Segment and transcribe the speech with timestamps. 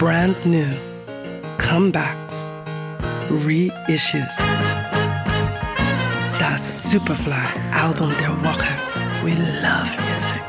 [0.00, 0.64] brand new,
[1.58, 2.46] comebacks,
[3.28, 4.38] reissues.
[6.38, 8.72] Das Superfly-Album der Woche.
[9.22, 10.42] We love music.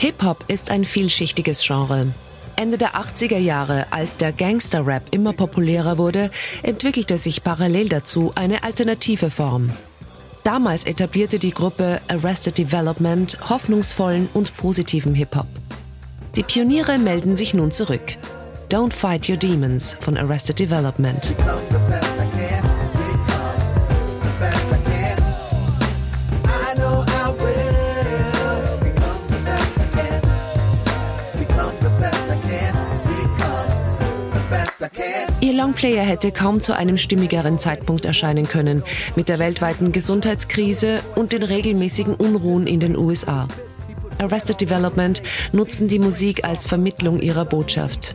[0.00, 2.08] Hip-Hop ist ein vielschichtiges Genre.
[2.56, 6.32] Ende der 80er Jahre, als der Gangster-Rap immer populärer wurde,
[6.64, 9.70] entwickelte sich parallel dazu eine alternative Form.
[10.50, 15.46] Damals etablierte die Gruppe Arrested Development hoffnungsvollen und positiven Hip-Hop.
[16.34, 18.16] Die Pioniere melden sich nun zurück.
[18.68, 21.36] Don't Fight Your Demons von Arrested Development.
[35.40, 38.82] Ihr Longplayer hätte kaum zu einem stimmigeren Zeitpunkt erscheinen können,
[39.16, 43.48] mit der weltweiten Gesundheitskrise und den regelmäßigen Unruhen in den USA.
[44.18, 48.14] Arrested Development nutzen die Musik als Vermittlung ihrer Botschaft.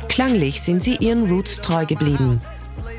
[0.11, 2.41] Klanglich sind sie ihren Roots treu geblieben.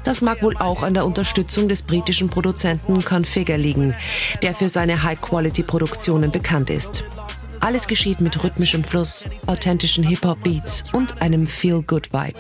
[0.03, 3.95] Das mag wohl auch an der Unterstützung des britischen Produzenten Configure liegen,
[4.41, 7.05] der für seine High-Quality-Produktionen bekannt ist.
[7.61, 12.39] Alles geschieht mit rhythmischem Fluss, authentischen Hip-Hop-Beats und einem Feel-Good-Vibe.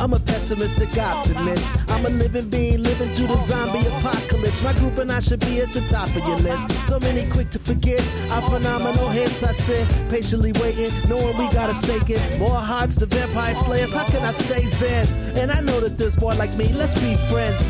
[0.00, 1.72] I'm a pessimistic optimist.
[1.88, 4.62] I'm a living being living through the zombie apocalypse.
[4.62, 6.70] My group and I should be at the top of your list.
[6.86, 8.00] So many quick to forget.
[8.30, 12.38] Our phenomenal hits, I sit patiently waiting, knowing we gotta stake it.
[12.38, 13.92] More hearts, the vampire slayers.
[13.94, 15.06] How can I stay zen?
[15.36, 17.64] And I know that this boy like me, let's be friends.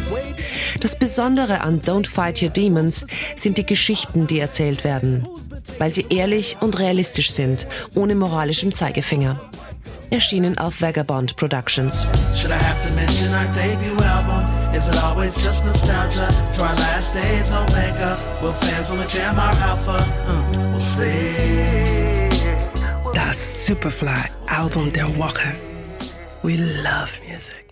[0.80, 5.26] Das Besondere an Don't Fight Your Demons sind die Geschichten, die erzählt werden,
[5.78, 9.40] weil sie ehrlich und realistisch sind, ohne moralischem Zeigefinger
[10.10, 12.06] erschienen auf Vagabond Productions.
[12.34, 14.44] Should I have to mention our debut album?
[14.74, 18.18] Is it always just nostalgia to our last days Omega?
[18.42, 19.98] Will fans only jam our alpha?
[20.26, 22.28] Uh, we'll see.
[23.14, 25.54] Das Superfly Album der Woche.
[26.42, 27.67] We love music.